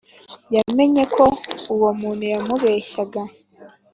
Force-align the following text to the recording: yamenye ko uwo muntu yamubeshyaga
yamenye 0.55 1.03
ko 1.15 1.25
uwo 1.73 1.89
muntu 1.99 2.23
yamubeshyaga 2.33 3.21